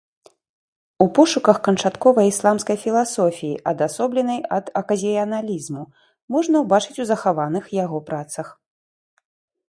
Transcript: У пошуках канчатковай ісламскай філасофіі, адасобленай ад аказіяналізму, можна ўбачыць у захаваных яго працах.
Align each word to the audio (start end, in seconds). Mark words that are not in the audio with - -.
У 1.03 1.05
пошуках 1.17 1.57
канчатковай 1.65 2.27
ісламскай 2.29 2.77
філасофіі, 2.83 3.59
адасобленай 3.71 4.39
ад 4.57 4.71
аказіяналізму, 4.81 5.83
можна 6.37 6.55
ўбачыць 6.63 6.97
у 7.05 7.07
захаваных 7.11 7.69
яго 7.83 7.97
працах. 8.09 8.47